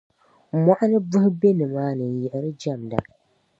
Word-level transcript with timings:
mɔɣu 0.63 0.85
ni 0.89 0.97
buhi 1.09 1.29
be 1.39 1.49
nimaani 1.59 2.05
n-yiɣiri 2.13 2.51
jamda. 2.61 2.97